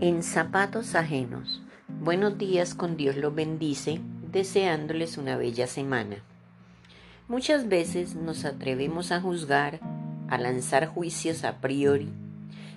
En 0.00 0.22
zapatos 0.22 0.94
ajenos. 0.94 1.60
Buenos 1.88 2.38
días, 2.38 2.76
con 2.76 2.96
Dios 2.96 3.16
los 3.16 3.34
bendice, 3.34 4.00
deseándoles 4.30 5.18
una 5.18 5.36
bella 5.36 5.66
semana. 5.66 6.18
Muchas 7.26 7.68
veces 7.68 8.14
nos 8.14 8.44
atrevemos 8.44 9.10
a 9.10 9.20
juzgar, 9.20 9.80
a 10.28 10.38
lanzar 10.38 10.86
juicios 10.86 11.42
a 11.42 11.56
priori, 11.56 12.10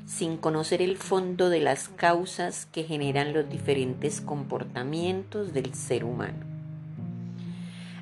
sin 0.07 0.35
conocer 0.35 0.81
el 0.81 0.97
fondo 0.97 1.52
de 1.52 1.59
las 1.59 1.89
causas 1.89 2.65
que 2.65 2.85
generan 2.85 3.33
los 3.33 3.47
diferentes 3.47 4.19
comportamientos 4.19 5.53
del 5.53 5.75
ser 5.75 6.05
humano. 6.05 6.43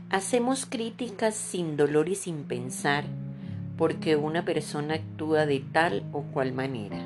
Hacemos 0.10 0.66
críticas 0.66 1.36
sin 1.36 1.76
dolor 1.76 2.08
y 2.08 2.16
sin 2.16 2.46
pensar 2.46 3.04
porque 3.78 4.16
una 4.16 4.46
persona 4.46 4.94
actúa 4.94 5.46
de 5.46 5.60
tal 5.60 6.06
o 6.14 6.22
cual 6.22 6.54
manera. 6.54 7.06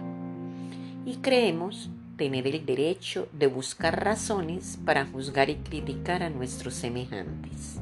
Y 1.07 1.15
creemos 1.15 1.89
tener 2.17 2.47
el 2.47 2.65
derecho 2.65 3.27
de 3.31 3.47
buscar 3.47 4.03
razones 4.03 4.77
para 4.85 5.05
juzgar 5.05 5.49
y 5.49 5.55
criticar 5.55 6.23
a 6.23 6.29
nuestros 6.29 6.73
semejantes. 6.73 7.79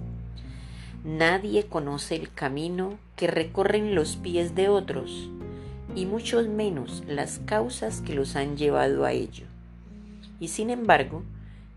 Nadie 1.04 1.66
conoce 1.66 2.16
el 2.16 2.32
camino 2.32 2.98
que 3.16 3.28
recorren 3.28 3.96
los 3.96 4.16
pies 4.16 4.56
de 4.56 4.70
otros 4.70 5.30
y 5.96 6.06
mucho 6.06 6.42
menos 6.48 7.04
las 7.08 7.40
causas 7.40 8.02
que 8.02 8.14
los 8.14 8.36
han 8.36 8.56
llevado 8.56 9.04
a 9.04 9.12
ello. 9.12 9.46
Y 10.40 10.48
sin 10.48 10.70
embargo, 10.70 11.24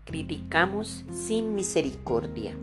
criticamos 0.05 1.03
sin 1.11 1.55
misericordia. 1.55 2.53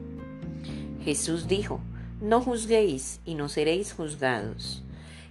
Jesús 1.04 1.48
dijo, 1.48 1.80
no 2.20 2.40
juzguéis 2.40 3.20
y 3.24 3.34
no 3.34 3.48
seréis 3.48 3.92
juzgados. 3.92 4.82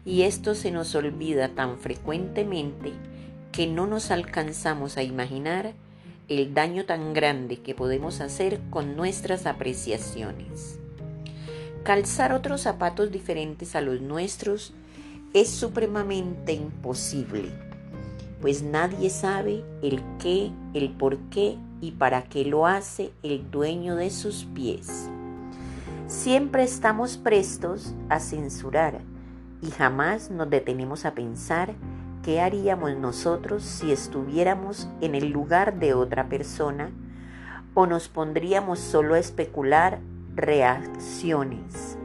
Y 0.06 0.24
esto 0.24 0.56
se 0.56 0.72
nos 0.72 0.94
olvida 0.96 1.50
tan 1.50 1.78
frecuentemente 1.78 2.92
que 3.52 3.68
no 3.68 3.88
nos 3.88 4.12
alcanzamos 4.12 4.98
a 4.98 5.04
imaginar 5.04 5.74
el 6.30 6.54
daño 6.54 6.86
tan 6.86 7.14
grande 7.14 7.58
que 7.58 7.76
podemos 7.76 8.22
hacer 8.22 8.62
con 8.70 8.96
nuestras 8.96 9.46
apreciaciones. 9.46 10.80
Calzar 11.84 12.32
otros 12.32 12.62
zapatos 12.62 13.12
diferentes 13.12 13.76
a 13.76 13.82
los 13.82 14.02
nuestros 14.02 14.74
es 15.34 15.50
supremamente 15.50 16.54
imposible, 16.54 17.50
pues 18.42 18.64
nadie 18.64 19.10
sabe 19.10 19.64
el 19.82 20.02
qué, 20.20 20.52
el 20.74 20.92
por 20.92 21.18
qué 21.30 21.58
y 21.82 21.92
para 21.92 22.24
qué 22.24 22.46
lo 22.46 22.68
hace 22.68 23.12
el 23.24 23.50
dueño 23.50 23.96
de 23.96 24.10
sus 24.10 24.46
pies. 24.46 25.10
Siempre 26.08 26.64
estamos 26.64 27.18
prestos 27.18 27.94
a 28.10 28.20
censurar 28.20 29.02
y 29.62 29.72
jamás 29.72 30.30
nos 30.30 30.50
detenemos 30.50 31.06
a 31.06 31.14
pensar 31.14 31.74
¿Qué 32.24 32.40
haríamos 32.40 32.96
nosotros 32.98 33.64
si 33.64 33.92
estuviéramos 33.92 34.88
en 35.02 35.16
el 35.16 35.32
lugar 35.32 35.80
de 35.80 35.96
otra 35.96 36.30
persona? 36.30 36.92
¿O 37.74 37.88
nos 37.88 38.10
pondríamos 38.10 38.78
solo 38.78 39.16
a 39.16 39.20
especular 39.20 40.00
reacciones? 40.36 41.98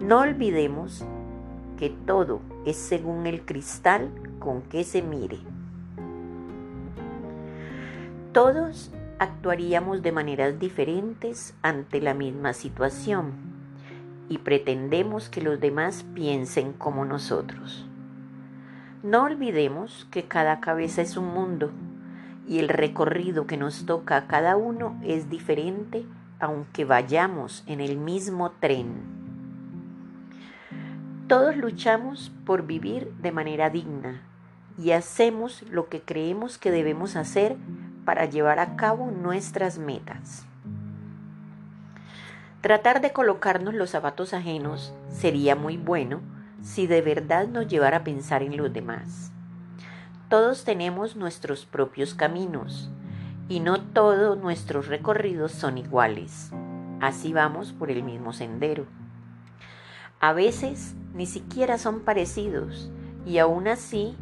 No 0.00 0.20
olvidemos 0.20 1.04
que 1.78 1.90
todo 1.90 2.40
es 2.64 2.76
según 2.76 3.26
el 3.26 3.44
cristal 3.44 4.12
con 4.38 4.62
que 4.62 4.84
se 4.84 5.02
mire. 5.02 5.40
Todos 8.32 8.92
actuaríamos 9.18 10.00
de 10.02 10.12
maneras 10.12 10.60
diferentes 10.60 11.54
ante 11.62 12.00
la 12.00 12.14
misma 12.14 12.52
situación 12.52 13.32
y 14.28 14.38
pretendemos 14.38 15.28
que 15.28 15.42
los 15.42 15.58
demás 15.58 16.04
piensen 16.14 16.72
como 16.72 17.04
nosotros. 17.04 17.89
No 19.02 19.22
olvidemos 19.22 20.06
que 20.10 20.24
cada 20.24 20.60
cabeza 20.60 21.00
es 21.00 21.16
un 21.16 21.32
mundo 21.32 21.70
y 22.46 22.58
el 22.58 22.68
recorrido 22.68 23.46
que 23.46 23.56
nos 23.56 23.86
toca 23.86 24.16
a 24.16 24.26
cada 24.26 24.56
uno 24.56 25.00
es 25.02 25.30
diferente 25.30 26.04
aunque 26.38 26.84
vayamos 26.84 27.64
en 27.66 27.80
el 27.80 27.96
mismo 27.96 28.50
tren. 28.50 28.92
Todos 31.28 31.56
luchamos 31.56 32.30
por 32.44 32.66
vivir 32.66 33.12
de 33.22 33.32
manera 33.32 33.70
digna 33.70 34.22
y 34.78 34.90
hacemos 34.90 35.62
lo 35.70 35.88
que 35.88 36.02
creemos 36.02 36.58
que 36.58 36.70
debemos 36.70 37.16
hacer 37.16 37.56
para 38.04 38.26
llevar 38.26 38.58
a 38.58 38.76
cabo 38.76 39.10
nuestras 39.10 39.78
metas. 39.78 40.44
Tratar 42.60 43.00
de 43.00 43.12
colocarnos 43.12 43.72
los 43.72 43.90
zapatos 43.90 44.34
ajenos 44.34 44.92
sería 45.08 45.56
muy 45.56 45.78
bueno, 45.78 46.20
si 46.62 46.86
de 46.86 47.02
verdad 47.02 47.48
nos 47.48 47.68
llevara 47.68 47.98
a 47.98 48.04
pensar 48.04 48.42
en 48.42 48.56
los 48.56 48.72
demás. 48.72 49.32
Todos 50.28 50.64
tenemos 50.64 51.16
nuestros 51.16 51.66
propios 51.66 52.14
caminos 52.14 52.90
y 53.48 53.60
no 53.60 53.80
todos 53.80 54.38
nuestros 54.38 54.86
recorridos 54.86 55.52
son 55.52 55.78
iguales. 55.78 56.52
Así 57.00 57.32
vamos 57.32 57.72
por 57.72 57.90
el 57.90 58.02
mismo 58.02 58.32
sendero. 58.32 58.86
A 60.20 60.32
veces 60.32 60.94
ni 61.14 61.26
siquiera 61.26 61.78
son 61.78 62.00
parecidos 62.00 62.90
y 63.26 63.38
aún 63.38 63.68
así 63.68 64.16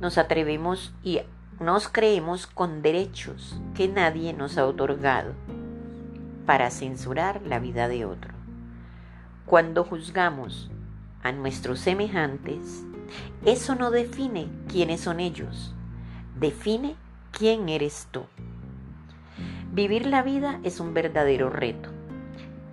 nos 0.00 0.18
atrevemos 0.18 0.92
y 1.02 1.20
nos 1.60 1.88
creemos 1.88 2.46
con 2.46 2.82
derechos 2.82 3.60
que 3.74 3.86
nadie 3.86 4.32
nos 4.32 4.58
ha 4.58 4.66
otorgado 4.66 5.32
para 6.46 6.70
censurar 6.70 7.42
la 7.46 7.60
vida 7.60 7.86
de 7.86 8.04
otro. 8.04 8.34
Cuando 9.46 9.84
juzgamos 9.84 10.70
a 11.22 11.32
nuestros 11.32 11.80
semejantes, 11.80 12.84
eso 13.44 13.74
no 13.74 13.90
define 13.90 14.48
quiénes 14.68 15.00
son 15.00 15.20
ellos, 15.20 15.74
define 16.38 16.96
quién 17.30 17.68
eres 17.68 18.08
tú. 18.10 18.24
Vivir 19.72 20.06
la 20.06 20.22
vida 20.22 20.60
es 20.62 20.80
un 20.80 20.94
verdadero 20.94 21.50
reto. 21.50 21.90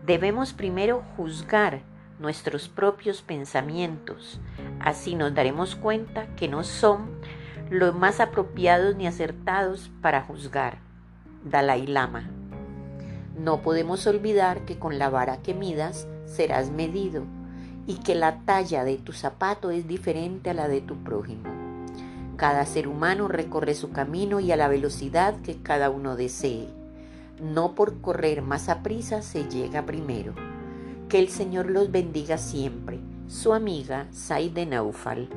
Debemos 0.05 0.53
primero 0.53 1.03
juzgar 1.15 1.81
nuestros 2.19 2.69
propios 2.69 3.21
pensamientos, 3.21 4.39
así 4.79 5.15
nos 5.15 5.33
daremos 5.33 5.75
cuenta 5.75 6.27
que 6.35 6.47
no 6.47 6.63
son 6.63 7.19
los 7.69 7.93
más 7.95 8.19
apropiados 8.19 8.95
ni 8.95 9.07
acertados 9.07 9.91
para 10.01 10.21
juzgar. 10.21 10.79
Dalai 11.43 11.85
Lama. 11.85 12.29
No 13.37 13.61
podemos 13.61 14.07
olvidar 14.07 14.65
que 14.65 14.79
con 14.79 14.97
la 14.97 15.09
vara 15.09 15.43
que 15.43 15.53
midas 15.53 16.07
serás 16.25 16.71
medido 16.71 17.25
y 17.87 17.95
que 17.95 18.13
la 18.13 18.41
talla 18.41 18.83
de 18.83 18.97
tu 18.97 19.13
zapato 19.13 19.71
es 19.71 19.87
diferente 19.87 20.49
a 20.49 20.53
la 20.53 20.67
de 20.67 20.81
tu 20.81 20.97
prójimo. 20.97 21.49
Cada 22.35 22.65
ser 22.67 22.87
humano 22.87 23.27
recorre 23.27 23.73
su 23.73 23.91
camino 23.91 24.39
y 24.39 24.51
a 24.51 24.57
la 24.57 24.67
velocidad 24.67 25.41
que 25.41 25.57
cada 25.57 25.89
uno 25.89 26.15
desee. 26.15 26.67
No 27.41 27.73
por 27.73 27.99
correr 28.01 28.41
más 28.41 28.69
a 28.69 28.83
prisa 28.83 29.21
se 29.23 29.45
llega 29.49 29.85
primero. 29.85 30.33
Que 31.09 31.17
el 31.17 31.29
Señor 31.29 31.71
los 31.71 31.89
bendiga 31.89 32.37
siempre. 32.37 32.99
Su 33.27 33.53
amiga 33.53 34.07
Saide 34.11 34.65
Naufal. 34.65 35.29